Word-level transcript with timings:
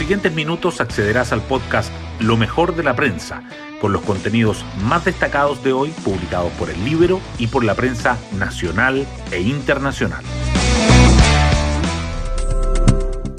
siguientes 0.00 0.32
minutos 0.34 0.80
accederás 0.80 1.30
al 1.30 1.42
podcast 1.42 1.92
Lo 2.20 2.38
mejor 2.38 2.74
de 2.74 2.82
la 2.82 2.96
prensa, 2.96 3.42
con 3.82 3.92
los 3.92 4.00
contenidos 4.00 4.64
más 4.82 5.04
destacados 5.04 5.62
de 5.62 5.74
hoy 5.74 5.90
publicados 6.02 6.50
por 6.52 6.70
el 6.70 6.82
Libro 6.86 7.20
y 7.38 7.48
por 7.48 7.64
la 7.64 7.74
prensa 7.74 8.16
nacional 8.38 9.06
e 9.30 9.42
internacional. 9.42 10.24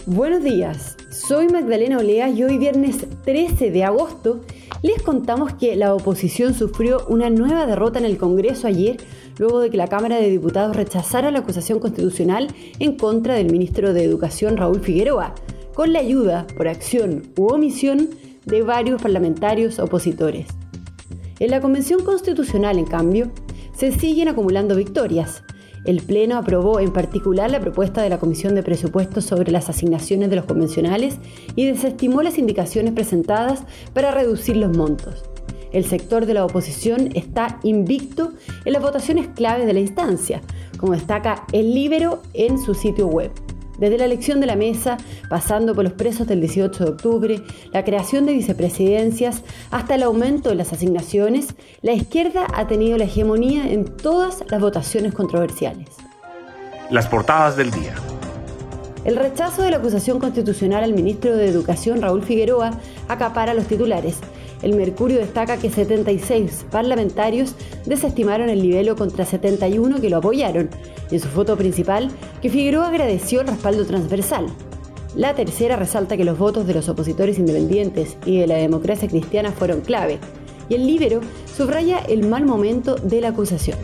Buenos 0.05 0.43
días, 0.43 0.97
soy 1.09 1.47
Magdalena 1.49 1.97
Olea 1.97 2.29
y 2.29 2.43
hoy 2.43 2.59
viernes 2.59 3.07
13 3.25 3.71
de 3.71 3.83
agosto 3.83 4.41
les 4.83 5.01
contamos 5.01 5.53
que 5.55 5.75
la 5.75 5.95
oposición 5.95 6.53
sufrió 6.53 7.07
una 7.07 7.31
nueva 7.31 7.65
derrota 7.65 7.97
en 7.97 8.05
el 8.05 8.17
Congreso 8.17 8.67
ayer 8.67 8.97
luego 9.39 9.61
de 9.61 9.71
que 9.71 9.77
la 9.77 9.87
Cámara 9.87 10.17
de 10.17 10.29
Diputados 10.29 10.75
rechazara 10.75 11.31
la 11.31 11.39
acusación 11.39 11.79
constitucional 11.79 12.49
en 12.77 12.97
contra 12.97 13.33
del 13.33 13.51
ministro 13.51 13.93
de 13.93 14.03
Educación 14.03 14.57
Raúl 14.57 14.81
Figueroa, 14.81 15.33
con 15.73 15.93
la 15.93 15.99
ayuda, 15.99 16.47
por 16.55 16.67
acción 16.67 17.23
u 17.37 17.47
omisión, 17.47 18.09
de 18.45 18.61
varios 18.63 19.01
parlamentarios 19.01 19.79
opositores. 19.79 20.47
En 21.39 21.51
la 21.51 21.61
Convención 21.61 22.03
Constitucional, 22.03 22.77
en 22.77 22.85
cambio, 22.85 23.31
se 23.75 23.91
siguen 23.91 24.27
acumulando 24.27 24.75
victorias. 24.75 25.43
El 25.85 26.01
Pleno 26.01 26.37
aprobó 26.37 26.79
en 26.79 26.93
particular 26.93 27.49
la 27.49 27.59
propuesta 27.59 28.03
de 28.03 28.09
la 28.09 28.19
Comisión 28.19 28.53
de 28.53 28.61
Presupuestos 28.61 29.25
sobre 29.25 29.51
las 29.51 29.69
asignaciones 29.69 30.29
de 30.29 30.35
los 30.35 30.45
convencionales 30.45 31.17
y 31.55 31.65
desestimó 31.65 32.21
las 32.21 32.37
indicaciones 32.37 32.93
presentadas 32.93 33.63
para 33.93 34.11
reducir 34.11 34.57
los 34.57 34.77
montos. 34.77 35.23
El 35.71 35.85
sector 35.85 36.25
de 36.25 36.33
la 36.33 36.45
oposición 36.45 37.09
está 37.15 37.59
invicto 37.63 38.33
en 38.65 38.73
las 38.73 38.81
votaciones 38.81 39.29
claves 39.29 39.65
de 39.65 39.73
la 39.73 39.79
instancia, 39.79 40.41
como 40.77 40.93
destaca 40.93 41.45
el 41.53 41.73
Libero 41.73 42.21
en 42.33 42.59
su 42.59 42.75
sitio 42.75 43.07
web. 43.07 43.31
Desde 43.81 43.97
la 43.97 44.05
elección 44.05 44.39
de 44.39 44.45
la 44.45 44.55
mesa, 44.55 44.97
pasando 45.27 45.73
por 45.73 45.83
los 45.83 45.93
presos 45.93 46.27
del 46.27 46.39
18 46.39 46.83
de 46.83 46.89
octubre, 46.91 47.41
la 47.73 47.83
creación 47.83 48.27
de 48.27 48.33
vicepresidencias, 48.33 49.41
hasta 49.71 49.95
el 49.95 50.03
aumento 50.03 50.49
de 50.49 50.55
las 50.55 50.71
asignaciones, 50.71 51.55
la 51.81 51.91
izquierda 51.91 52.45
ha 52.53 52.67
tenido 52.67 52.99
la 52.99 53.05
hegemonía 53.05 53.71
en 53.71 53.85
todas 53.85 54.43
las 54.51 54.61
votaciones 54.61 55.15
controversiales. 55.15 55.89
Las 56.91 57.07
portadas 57.07 57.57
del 57.57 57.71
día. 57.71 57.95
El 59.03 59.15
rechazo 59.15 59.63
de 59.63 59.71
la 59.71 59.77
acusación 59.77 60.19
constitucional 60.19 60.83
al 60.83 60.93
ministro 60.93 61.35
de 61.35 61.47
Educación, 61.47 62.03
Raúl 62.03 62.21
Figueroa, 62.21 62.69
acapara 63.07 63.55
los 63.55 63.65
titulares 63.65 64.17
el 64.61 64.75
Mercurio 64.75 65.19
destaca 65.19 65.57
que 65.57 65.69
76 65.69 66.65
parlamentarios 66.69 67.55
desestimaron 67.85 68.49
el 68.49 68.61
libelo 68.61 68.95
contra 68.95 69.25
71 69.25 70.01
que 70.01 70.09
lo 70.09 70.17
apoyaron. 70.17 70.69
en 71.09 71.19
su 71.19 71.27
foto 71.27 71.57
principal, 71.57 72.09
que 72.41 72.49
Figueroa 72.49 72.87
agradeció 72.87 73.41
el 73.41 73.47
respaldo 73.47 73.85
transversal. 73.85 74.45
La 75.15 75.35
tercera 75.35 75.75
resalta 75.75 76.15
que 76.15 76.23
los 76.23 76.37
votos 76.37 76.65
de 76.65 76.73
los 76.73 76.87
opositores 76.87 77.37
independientes 77.37 78.15
y 78.25 78.39
de 78.39 78.47
la 78.47 78.55
democracia 78.55 79.09
cristiana 79.09 79.51
fueron 79.51 79.81
clave. 79.81 80.19
Y 80.69 80.75
el 80.75 80.87
Libero 80.87 81.19
subraya 81.53 81.99
el 81.99 82.25
mal 82.27 82.45
momento 82.45 82.95
de 82.95 83.19
la 83.19 83.29
acusación. 83.29 83.77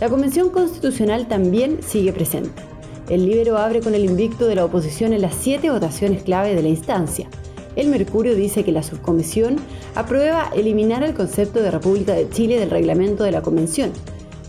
La 0.00 0.08
Convención 0.08 0.50
Constitucional 0.50 1.28
también 1.28 1.78
sigue 1.80 2.12
presente. 2.12 2.60
El 3.08 3.24
Libero 3.24 3.56
abre 3.56 3.80
con 3.80 3.94
el 3.94 4.04
invicto 4.04 4.48
de 4.48 4.56
la 4.56 4.64
oposición 4.64 5.12
en 5.12 5.22
las 5.22 5.36
siete 5.36 5.70
votaciones 5.70 6.24
clave 6.24 6.56
de 6.56 6.62
la 6.62 6.68
instancia. 6.68 7.28
El 7.76 7.88
Mercurio 7.88 8.34
dice 8.34 8.64
que 8.64 8.72
la 8.72 8.82
subcomisión 8.82 9.56
aprueba 9.94 10.50
eliminar 10.56 11.04
el 11.04 11.12
concepto 11.12 11.60
de 11.60 11.70
República 11.70 12.14
de 12.14 12.28
Chile 12.30 12.58
del 12.58 12.70
reglamento 12.70 13.22
de 13.22 13.32
la 13.32 13.42
Convención. 13.42 13.92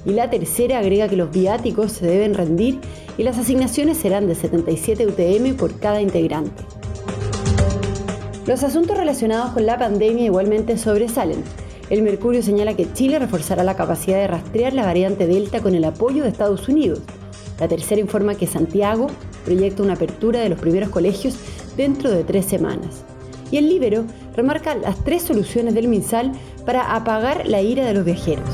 Y 0.06 0.12
la 0.12 0.30
tercera 0.30 0.80
agrega 0.80 1.10
que 1.10 1.18
los 1.18 1.30
viáticos 1.30 1.92
se 1.92 2.08
deben 2.08 2.34
rendir 2.34 2.80
y 3.18 3.24
las 3.24 3.38
asignaciones 3.38 3.98
serán 3.98 4.28
de 4.28 4.36
77 4.36 5.08
UTM 5.08 5.58
por 5.58 5.78
cada 5.78 6.02
integrante. 6.02 6.64
Los 8.46 8.64
asuntos 8.64 8.98
relacionados 8.98 9.52
con 9.52 9.66
la 9.66 9.78
pandemia 9.78 10.24
igualmente 10.24 10.78
sobresalen. 10.78 11.44
El 11.90 12.04
Mercurio 12.04 12.42
señala 12.42 12.78
que 12.78 12.94
Chile 12.94 13.20
reforzará 13.20 13.66
la 13.66 13.76
capacidad 13.76 14.20
de 14.20 14.28
rastrear 14.28 14.72
la 14.72 14.86
variante 14.86 15.28
Delta 15.28 15.62
con 15.62 15.76
el 15.76 15.84
apoyo 15.84 16.24
de 16.24 16.30
Estados 16.30 16.70
Unidos. 16.70 17.02
La 17.60 17.68
tercera 17.68 18.00
informa 18.00 18.36
que 18.36 18.48
Santiago 18.48 19.08
proyecta 19.44 19.84
una 19.84 19.94
apertura 19.94 20.40
de 20.40 20.48
los 20.48 20.60
primeros 20.60 20.90
colegios 20.90 21.36
dentro 21.76 22.10
de 22.10 22.24
tres 22.24 22.46
semanas 22.46 23.04
y 23.52 23.58
el 23.58 23.70
Libero 23.70 24.06
remarca 24.36 24.76
las 24.76 25.04
tres 25.04 25.24
soluciones 25.24 25.74
del 25.74 25.88
MinSal 25.88 26.32
para 26.66 26.96
apagar 26.96 27.48
la 27.48 27.62
ira 27.62 27.86
de 27.86 27.94
los 27.94 28.06
viajeros. 28.06 28.50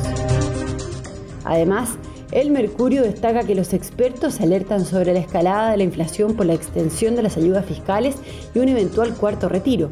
Además, 1.43 1.97
el 2.31 2.49
Mercurio 2.49 3.03
destaca 3.03 3.43
que 3.43 3.53
los 3.53 3.73
expertos 3.73 4.41
alertan 4.41 4.85
sobre 4.85 5.13
la 5.13 5.19
escalada 5.19 5.71
de 5.71 5.77
la 5.77 5.83
inflación 5.83 6.35
por 6.35 6.47
la 6.47 6.55
extensión 6.55 7.15
de 7.15 7.21
las 7.21 7.37
ayudas 7.37 7.65
fiscales 7.65 8.15
y 8.55 8.59
un 8.59 8.69
eventual 8.69 9.13
cuarto 9.13 9.49
retiro. 9.49 9.91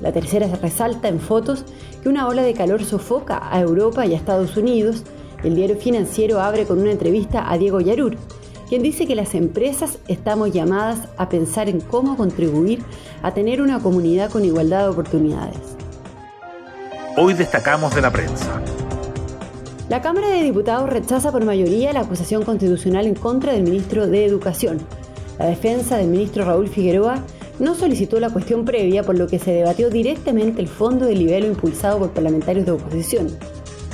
La 0.00 0.12
tercera 0.12 0.48
resalta 0.62 1.08
en 1.08 1.20
fotos 1.20 1.64
que 2.02 2.08
una 2.08 2.26
ola 2.26 2.42
de 2.42 2.54
calor 2.54 2.84
sofoca 2.84 3.40
a 3.50 3.60
Europa 3.60 4.06
y 4.06 4.14
a 4.14 4.16
Estados 4.16 4.56
Unidos. 4.56 5.02
El 5.42 5.56
diario 5.56 5.76
financiero 5.76 6.40
abre 6.40 6.64
con 6.64 6.78
una 6.78 6.92
entrevista 6.92 7.50
a 7.50 7.58
Diego 7.58 7.80
Yarur, 7.80 8.16
quien 8.68 8.82
dice 8.82 9.06
que 9.06 9.14
las 9.14 9.34
empresas 9.34 9.98
estamos 10.08 10.52
llamadas 10.52 11.08
a 11.16 11.28
pensar 11.28 11.68
en 11.68 11.80
cómo 11.80 12.16
contribuir 12.16 12.82
a 13.22 13.32
tener 13.32 13.60
una 13.60 13.80
comunidad 13.80 14.30
con 14.30 14.44
igualdad 14.44 14.84
de 14.84 14.88
oportunidades. 14.88 15.58
Hoy 17.16 17.34
destacamos 17.34 17.94
de 17.94 18.00
la 18.00 18.10
prensa. 18.10 18.60
La 19.88 20.00
Cámara 20.00 20.28
de 20.28 20.42
Diputados 20.42 20.88
rechaza 20.88 21.30
por 21.30 21.44
mayoría 21.44 21.92
la 21.92 22.00
acusación 22.00 22.42
constitucional 22.42 23.06
en 23.06 23.14
contra 23.14 23.52
del 23.52 23.64
ministro 23.64 24.06
de 24.06 24.24
Educación. 24.24 24.78
La 25.38 25.46
defensa 25.46 25.96
del 25.96 26.08
ministro 26.08 26.44
Raúl 26.44 26.68
Figueroa 26.68 27.22
no 27.58 27.74
solicitó 27.74 28.18
la 28.18 28.30
cuestión 28.30 28.64
previa, 28.64 29.02
por 29.02 29.18
lo 29.18 29.26
que 29.26 29.38
se 29.38 29.52
debatió 29.52 29.90
directamente 29.90 30.60
el 30.60 30.68
fondo 30.68 31.06
de 31.06 31.14
libelo 31.14 31.46
impulsado 31.46 31.98
por 31.98 32.10
parlamentarios 32.10 32.66
de 32.66 32.72
oposición. 32.72 33.28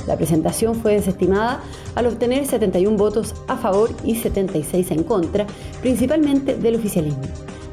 La 0.07 0.17
presentación 0.17 0.75
fue 0.75 0.93
desestimada 0.93 1.61
al 1.95 2.07
obtener 2.07 2.45
71 2.45 2.97
votos 2.97 3.33
a 3.47 3.57
favor 3.57 3.91
y 4.03 4.15
76 4.15 4.91
en 4.91 5.03
contra, 5.03 5.45
principalmente 5.81 6.55
del 6.55 6.75
oficialismo. 6.75 7.21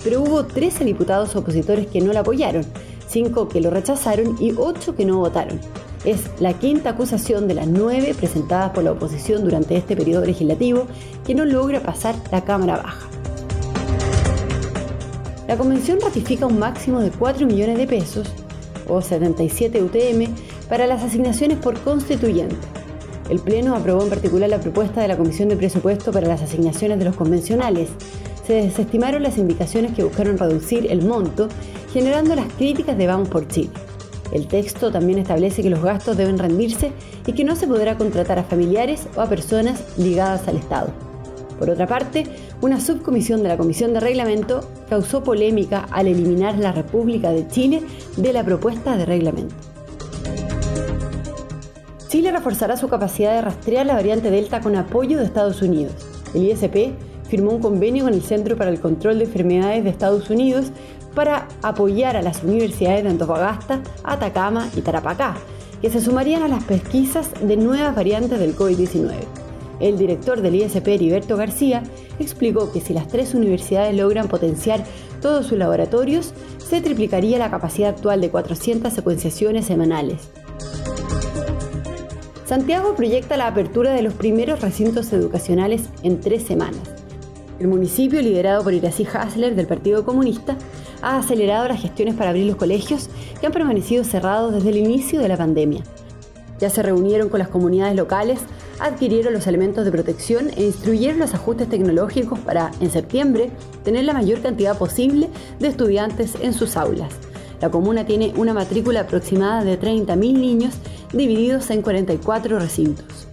Pero 0.05 0.23
hubo 0.23 0.45
13 0.45 0.85
diputados 0.85 1.35
opositores 1.37 1.87
que 1.87 2.01
no 2.01 2.13
la 2.13 2.21
apoyaron, 2.21 2.65
5 3.09 3.49
que 3.49 3.61
lo 3.61 3.71
rechazaron 3.71 4.37
y 4.41 4.53
8 4.57 4.95
que 4.95 5.05
no 5.05 5.19
votaron. 5.19 5.61
Es 6.05 6.31
la 6.39 6.53
quinta 6.53 6.91
acusación 6.91 7.49
de 7.49 7.55
las 7.55 7.67
nueve 7.67 8.15
presentadas 8.17 8.71
por 8.71 8.85
la 8.85 8.93
oposición 8.93 9.43
durante 9.43 9.77
este 9.77 9.97
periodo 9.97 10.25
legislativo 10.25 10.87
que 11.27 11.35
no 11.35 11.45
logra 11.45 11.81
pasar 11.81 12.15
la 12.31 12.45
Cámara 12.45 12.77
Baja. 12.77 13.09
La 15.49 15.57
Convención 15.57 15.99
ratifica 16.01 16.47
un 16.47 16.59
máximo 16.59 17.01
de 17.01 17.11
4 17.11 17.47
millones 17.47 17.79
de 17.79 17.87
pesos, 17.87 18.29
o 18.87 19.01
77 19.01 19.83
UTM, 19.83 20.35
para 20.69 20.87
las 20.87 21.03
asignaciones 21.03 21.59
por 21.59 21.79
constituyente. 21.81 22.57
El 23.29 23.41
Pleno 23.41 23.75
aprobó 23.75 24.03
en 24.03 24.09
particular 24.09 24.49
la 24.49 24.61
propuesta 24.61 25.03
de 25.03 25.09
la 25.09 25.17
Comisión 25.17 25.49
de 25.49 25.57
Presupuesto 25.57 26.13
para 26.13 26.29
las 26.29 26.43
asignaciones 26.43 26.99
de 26.99 27.05
los 27.05 27.17
convencionales. 27.17 27.91
Se 28.47 28.55
desestimaron 28.55 29.23
las 29.23 29.37
indicaciones 29.37 29.93
que 29.93 30.05
buscaron 30.05 30.39
reducir 30.39 30.91
el 30.91 31.05
monto, 31.05 31.49
generando 31.93 32.35
las 32.35 32.51
críticas 32.55 32.97
de 32.97 33.07
Vamos 33.07 33.29
por 33.29 33.47
Chile. 33.49 33.71
El 34.33 34.47
texto 34.47 34.91
también 34.91 35.19
establece 35.19 35.63
que 35.63 35.71
los 35.71 35.83
gastos 35.83 36.17
deben 36.17 36.39
rendirse 36.39 36.93
y 37.27 37.33
que 37.33 37.45
no 37.45 37.57
se 37.57 37.67
podrá 37.67 37.97
contratar 37.97 38.39
a 38.39 38.45
familiares 38.45 39.07
o 39.17 39.21
a 39.21 39.29
personas 39.29 39.83
ligadas 39.99 40.49
al 40.49 40.57
Estado. 40.57 40.93
Por 41.59 41.71
otra 41.71 41.87
parte, 41.87 42.25
una 42.61 42.81
subcomisión 42.81 43.43
de 43.43 43.49
la 43.49 43.57
Comisión 43.57 43.93
de 43.93 44.01
Reglamento 44.01 44.61
causó 44.89 45.23
polémica 45.23 45.87
al 45.91 46.07
eliminar 46.07 46.57
la 46.59 46.73
República 46.73 47.31
de 47.31 47.49
Chile 47.49 47.83
de 48.17 48.33
la 48.33 48.45
propuesta 48.45 48.97
de 48.97 49.07
reglamento. 49.07 49.55
Chile 52.09 52.33
reforzará 52.33 52.79
su 52.79 52.89
capacidad 52.89 53.35
de 53.35 53.43
rastrear 53.43 53.85
la 53.85 53.93
variante 53.93 54.31
Delta 54.31 54.61
con 54.61 54.75
apoyo 54.77 55.19
de 55.19 55.25
Estados 55.25 55.61
Unidos. 55.61 55.93
El 56.33 56.45
ISP 56.45 56.95
firmó 57.29 57.51
un 57.51 57.61
convenio 57.61 58.05
con 58.05 58.15
el 58.15 58.23
Centro 58.23 58.57
para 58.57 58.71
el 58.71 58.81
Control 58.81 59.19
de 59.19 59.25
Enfermedades 59.25 59.85
de 59.85 59.91
Estados 59.91 60.31
Unidos 60.31 60.73
para 61.15 61.47
apoyar 61.61 62.17
a 62.17 62.23
las 62.23 62.43
universidades 62.43 63.05
de 63.05 63.11
Antofagasta, 63.11 63.83
Atacama 64.05 64.71
y 64.75 64.81
Tarapacá, 64.81 65.37
que 65.83 65.91
se 65.91 66.01
sumarían 66.01 66.43
a 66.43 66.49
las 66.49 66.65
pesquisas 66.65 67.31
de 67.43 67.59
nuevas 67.59 67.95
variantes 67.95 68.41
del 68.41 68.57
COVID-19. 68.57 69.13
El 69.81 69.99
director 69.99 70.41
del 70.41 70.55
ISP, 70.55 70.89
Heriberto 70.89 71.37
García, 71.37 71.83
explicó 72.19 72.73
que 72.73 72.81
si 72.81 72.95
las 72.95 73.09
tres 73.09 73.35
universidades 73.35 73.95
logran 73.95 74.29
potenciar 74.29 74.83
todos 75.21 75.47
sus 75.47 75.59
laboratorios, 75.59 76.33
se 76.57 76.81
triplicaría 76.81 77.39
la 77.39 77.51
capacidad 77.51 77.91
actual 77.91 78.23
de 78.23 78.31
400 78.31 78.93
secuenciaciones 78.93 79.67
semanales. 79.67 80.31
Santiago 82.49 82.95
proyecta 82.95 83.37
la 83.37 83.47
apertura 83.47 83.93
de 83.93 84.01
los 84.01 84.15
primeros 84.15 84.63
recintos 84.63 85.13
educacionales 85.13 85.83
en 86.03 86.19
tres 86.19 86.45
semanas. 86.45 86.81
El 87.61 87.69
municipio, 87.69 88.23
liderado 88.23 88.65
por 88.65 88.73
Irací 88.73 89.07
Hasler 89.07 89.55
del 89.55 89.67
Partido 89.67 90.03
Comunista, 90.07 90.57
ha 91.03 91.19
acelerado 91.19 91.69
las 91.69 91.83
gestiones 91.83 92.15
para 92.15 92.31
abrir 92.31 92.47
los 92.47 92.57
colegios 92.57 93.11
que 93.39 93.45
han 93.45 93.53
permanecido 93.53 94.03
cerrados 94.03 94.55
desde 94.55 94.71
el 94.71 94.79
inicio 94.79 95.21
de 95.21 95.29
la 95.29 95.37
pandemia. 95.37 95.83
Ya 96.59 96.71
se 96.71 96.83
reunieron 96.83 97.29
con 97.29 97.39
las 97.39 97.49
comunidades 97.49 97.95
locales 97.95 98.41
adquirieron 98.79 99.35
los 99.35 99.47
elementos 99.47 99.85
de 99.85 99.91
protección 99.91 100.51
e 100.57 100.65
instruyeron 100.65 101.19
los 101.19 101.35
ajustes 101.35 101.69
tecnológicos 101.69 102.39
para, 102.39 102.71
en 102.81 102.91
septiembre, 102.91 103.51
tener 103.85 104.05
la 104.05 104.15
mayor 104.15 104.41
cantidad 104.41 104.79
posible 104.79 105.29
de 105.59 105.69
estudiantes 105.69 106.35
en 106.41 106.55
sus 106.55 106.77
aulas. 106.77 107.13
La 107.61 107.71
comuna 107.71 108.07
tiene 108.07 108.33
una 108.37 108.55
matrícula 108.55 109.01
aproximada 109.01 109.65
de 109.65 109.81
30.000 109.81 110.17
niños 110.17 110.75
divididos 111.13 111.71
en 111.71 111.83
44 111.83 112.59
recintos. 112.59 113.29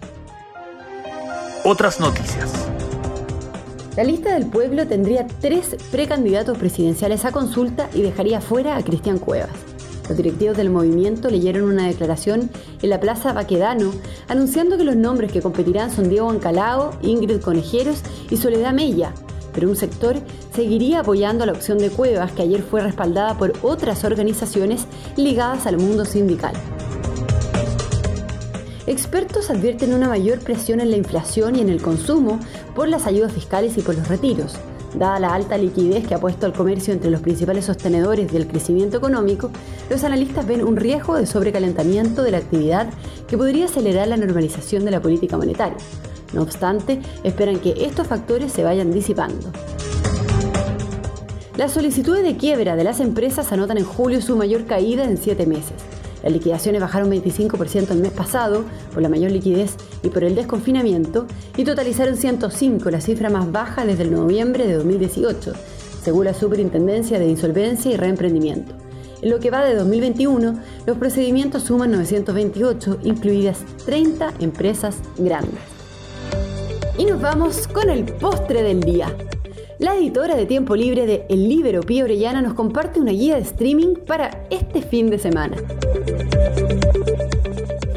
Otras 1.64 2.00
noticias. 2.00 2.68
La 3.96 4.04
lista 4.04 4.34
del 4.34 4.48
pueblo 4.48 4.86
tendría 4.88 5.26
tres 5.40 5.78
precandidatos 5.92 6.58
presidenciales 6.58 7.24
a 7.24 7.32
consulta 7.32 7.90
y 7.94 8.02
dejaría 8.02 8.42
fuera 8.42 8.76
a 8.76 8.84
Cristian 8.84 9.20
Cuevas. 9.20 9.50
Los 10.08 10.18
directivos 10.18 10.58
del 10.58 10.70
movimiento 10.70 11.30
leyeron 11.30 11.64
una 11.64 11.88
declaración 11.88 12.50
en 12.82 12.90
la 12.90 13.00
Plaza 13.00 13.34
Baquedano 13.34 13.92
anunciando 14.28 14.78
que 14.78 14.84
los 14.84 14.96
nombres 14.96 15.32
que 15.32 15.42
competirán 15.42 15.92
son 15.92 16.10
Diego 16.10 16.30
Ancalao, 16.30 16.92
Ingrid 17.02 17.42
Conejeros 17.42 18.02
y 18.30 18.38
Soledad 18.38 18.74
Mella, 18.74 19.14
pero 19.56 19.70
un 19.70 19.76
sector 19.76 20.18
seguiría 20.54 21.00
apoyando 21.00 21.46
la 21.46 21.54
opción 21.54 21.80
de 21.80 21.90
Cuevas 21.90 22.34
que 22.34 22.44
ayer 22.44 22.62
fue 22.62 22.82
respaldada 22.82 23.38
por 23.38 23.54
otras 23.64 24.04
organizaciones 24.04 24.86
ligadas 25.16 25.66
al 25.66 25.78
mundo 25.78 26.06
sindical. 26.06 26.54
Expertos 28.86 29.50
advierten 29.50 29.94
una 29.94 30.10
mayor 30.10 30.40
presión 30.40 30.80
en 30.80 30.92
la 30.92 30.98
inflación 30.98 31.56
y 31.56 31.62
en 31.62 31.70
el 31.70 31.82
consumo 31.82 32.40
por 32.76 32.88
las 32.88 33.08
ayudas 33.08 33.32
fiscales 33.32 33.78
y 33.78 33.82
por 33.82 33.96
los 33.96 34.08
retiros. 34.08 34.58
Dada 34.94 35.20
la 35.20 35.34
alta 35.34 35.58
liquidez 35.58 36.08
que 36.08 36.14
ha 36.14 36.20
puesto 36.20 36.46
al 36.46 36.54
comercio 36.54 36.94
entre 36.94 37.10
los 37.10 37.22
principales 37.22 37.66
sostenedores 37.66 38.32
del 38.32 38.48
crecimiento 38.48 38.98
económico, 38.98 39.50
los 39.90 40.04
analistas 40.04 40.46
ven 40.46 40.64
un 40.64 40.78
riesgo 40.78 41.16
de 41.16 41.26
sobrecalentamiento 41.26 42.24
de 42.24 42.32
la 42.32 42.38
actividad 42.38 42.88
que 43.28 43.38
podría 43.38 43.66
acelerar 43.66 44.08
la 44.08 44.18
normalización 44.18 44.86
de 44.86 44.92
la 44.92 45.02
política 45.02 45.36
monetaria. 45.36 45.78
No 46.34 46.42
obstante, 46.42 47.02
esperan 47.24 47.60
que 47.60 47.86
estos 47.86 48.08
factores 48.08 48.52
se 48.52 48.64
vayan 48.64 48.92
disipando. 48.92 49.52
Las 51.58 51.72
solicitudes 51.72 52.24
de 52.24 52.36
quiebra 52.36 52.76
de 52.76 52.84
las 52.84 53.00
empresas 53.00 53.52
anotan 53.54 53.78
en 53.78 53.86
julio 53.86 54.22
su 54.22 54.36
mayor 54.36 54.66
caída 54.66 55.06
en 55.06 55.18
siete 55.18 55.46
meses. 55.46 55.76
Las 56.22 56.34
liquidaciones 56.34 56.82
bajaron 56.82 57.12
25% 57.12 57.92
el 57.92 58.00
mes 58.00 58.12
pasado 58.12 58.64
por 58.92 59.02
la 59.02 59.10
mayor 59.10 59.32
liquidez 59.32 59.76
y 60.04 60.10
por 60.10 60.24
el 60.24 60.36
desconfinamiento 60.36 61.28
y 61.56 61.64
totalizaron 61.64 62.18
105, 62.18 62.90
la 62.90 63.00
cifra 63.00 63.30
más 63.30 63.52
baja 63.52 63.86
desde 63.86 64.04
el 64.04 64.12
noviembre 64.12 64.68
de 64.68 64.74
2018, 64.74 65.54
según 66.04 66.26
la 66.26 66.34
Superintendencia 66.34 67.20
de 67.20 67.28
Insolvencia 67.28 67.92
y 67.92 67.96
Reemprendimiento. 67.96 68.74
En 69.22 69.30
lo 69.30 69.40
que 69.40 69.52
va 69.52 69.64
de 69.64 69.76
2021, 69.76 70.60
los 70.86 70.98
procedimientos 70.98 71.64
suman 71.64 71.92
928, 71.92 73.00
incluidas 73.04 73.60
30 73.86 74.34
empresas 74.40 74.98
grandes. 75.18 75.75
Y 76.98 77.06
nos 77.06 77.22
vamos 77.22 77.68
con 77.68 77.90
el 77.90 78.06
postre 78.06 78.64
del 78.64 78.80
día. 78.80 79.14
La 79.80 79.96
editora 79.96 80.36
de 80.36 80.46
tiempo 80.46 80.78
libre 80.78 81.06
de 81.06 81.26
El 81.30 81.50
Libero, 81.50 81.82
Pía 81.82 82.06
Orellana, 82.06 82.42
nos 82.42 82.54
comparte 82.54 83.02
una 83.02 83.12
guía 83.12 83.36
de 83.36 83.42
streaming 83.42 83.96
para 84.08 84.46
este 84.50 84.82
fin 84.82 85.10
de 85.10 85.20
semana. 85.20 85.58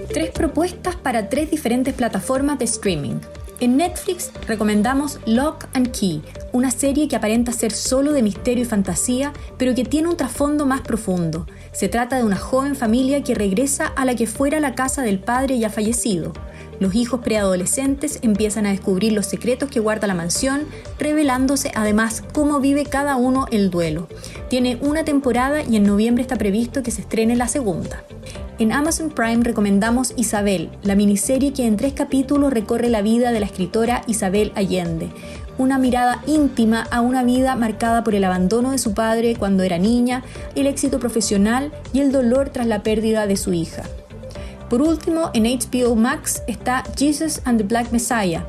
Tres 0.08 0.30
propuestas 0.30 0.96
para 0.96 1.28
tres 1.28 1.48
diferentes 1.48 1.94
plataformas 1.94 2.58
de 2.58 2.64
streaming. 2.64 3.20
En 3.60 3.76
Netflix 3.76 4.30
recomendamos 4.46 5.18
Lock 5.26 5.64
and 5.72 5.90
Key, 5.90 6.22
una 6.52 6.70
serie 6.70 7.08
que 7.08 7.16
aparenta 7.16 7.50
ser 7.50 7.72
solo 7.72 8.12
de 8.12 8.22
misterio 8.22 8.62
y 8.62 8.66
fantasía, 8.66 9.32
pero 9.56 9.74
que 9.74 9.82
tiene 9.82 10.06
un 10.06 10.16
trasfondo 10.16 10.64
más 10.64 10.82
profundo. 10.82 11.44
Se 11.72 11.88
trata 11.88 12.16
de 12.16 12.22
una 12.22 12.36
joven 12.36 12.76
familia 12.76 13.24
que 13.24 13.34
regresa 13.34 13.88
a 13.88 14.04
la 14.04 14.14
que 14.14 14.28
fuera 14.28 14.60
la 14.60 14.76
casa 14.76 15.02
del 15.02 15.18
padre 15.18 15.58
ya 15.58 15.70
fallecido. 15.70 16.34
Los 16.78 16.94
hijos 16.94 17.20
preadolescentes 17.20 18.20
empiezan 18.22 18.64
a 18.64 18.70
descubrir 18.70 19.12
los 19.12 19.26
secretos 19.26 19.68
que 19.68 19.80
guarda 19.80 20.06
la 20.06 20.14
mansión, 20.14 20.66
revelándose 21.00 21.72
además 21.74 22.22
cómo 22.32 22.60
vive 22.60 22.84
cada 22.84 23.16
uno 23.16 23.46
el 23.50 23.70
duelo. 23.70 24.06
Tiene 24.48 24.78
una 24.80 25.04
temporada 25.04 25.64
y 25.64 25.74
en 25.74 25.82
noviembre 25.82 26.22
está 26.22 26.36
previsto 26.36 26.84
que 26.84 26.92
se 26.92 27.00
estrene 27.00 27.34
la 27.34 27.48
segunda. 27.48 28.04
En 28.58 28.72
Amazon 28.72 29.10
Prime 29.10 29.44
recomendamos 29.44 30.14
Isabel, 30.16 30.70
la 30.82 30.96
miniserie 30.96 31.52
que 31.52 31.64
en 31.64 31.76
tres 31.76 31.92
capítulos 31.92 32.52
recorre 32.52 32.88
la 32.88 33.02
vida 33.02 33.30
de 33.30 33.38
la 33.38 33.46
escritora 33.46 34.02
Isabel 34.08 34.50
Allende, 34.56 35.10
una 35.58 35.78
mirada 35.78 36.24
íntima 36.26 36.82
a 36.90 37.00
una 37.00 37.22
vida 37.22 37.54
marcada 37.54 38.02
por 38.02 38.16
el 38.16 38.24
abandono 38.24 38.72
de 38.72 38.78
su 38.78 38.94
padre 38.94 39.36
cuando 39.36 39.62
era 39.62 39.78
niña, 39.78 40.24
el 40.56 40.66
éxito 40.66 40.98
profesional 40.98 41.70
y 41.92 42.00
el 42.00 42.10
dolor 42.10 42.50
tras 42.50 42.66
la 42.66 42.82
pérdida 42.82 43.28
de 43.28 43.36
su 43.36 43.52
hija. 43.52 43.84
Por 44.68 44.82
último, 44.82 45.30
en 45.34 45.44
HBO 45.44 45.94
Max 45.94 46.42
está 46.48 46.82
Jesus 46.96 47.40
and 47.44 47.58
the 47.58 47.64
Black 47.64 47.92
Messiah, 47.92 48.44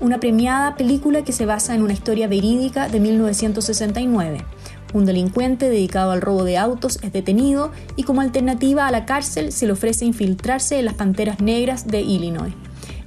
una 0.00 0.18
premiada 0.18 0.74
película 0.74 1.22
que 1.22 1.32
se 1.32 1.46
basa 1.46 1.76
en 1.76 1.82
una 1.82 1.92
historia 1.92 2.26
verídica 2.26 2.88
de 2.88 2.98
1969. 2.98 4.44
Un 4.92 5.06
delincuente 5.06 5.70
dedicado 5.70 6.10
al 6.10 6.20
robo 6.20 6.44
de 6.44 6.58
autos 6.58 6.98
es 7.02 7.12
detenido 7.12 7.72
y 7.96 8.02
como 8.02 8.20
alternativa 8.20 8.86
a 8.86 8.90
la 8.90 9.06
cárcel 9.06 9.52
se 9.52 9.66
le 9.66 9.72
ofrece 9.72 10.04
infiltrarse 10.04 10.78
en 10.78 10.84
las 10.84 10.94
Panteras 10.94 11.40
Negras 11.40 11.86
de 11.86 12.02
Illinois. 12.02 12.52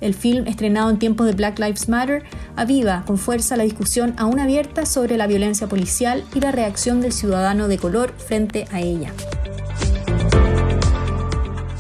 El 0.02 0.14
film, 0.14 0.48
estrenado 0.48 0.90
en 0.90 1.00
tiempos 1.00 1.26
de 1.26 1.34
Black 1.34 1.60
Lives 1.60 1.88
Matter, 1.90 2.24
aviva 2.56 3.04
con 3.06 3.18
fuerza 3.18 3.56
la 3.56 3.64
discusión 3.64 4.14
aún 4.18 4.40
abierta 4.40 4.86
sobre 4.86 5.18
la 5.18 5.28
violencia 5.28 5.68
policial 5.68 6.24
y 6.34 6.42
la 6.42 6.52
reacción 6.52 7.02
del 7.02 7.14
ciudadano 7.14 7.68
de 7.68 7.78
color 7.78 8.14
frente 8.18 8.68
a 8.72 8.82
ella. 8.82 9.14